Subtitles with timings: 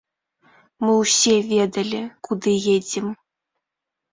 [0.83, 3.05] Мы ўсе ведалі, куды едзем.